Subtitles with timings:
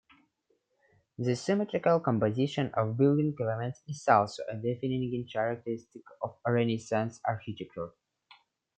[1.19, 7.91] The symmetrical composition of building elements is also a defining characteristic of Renaissance architecture.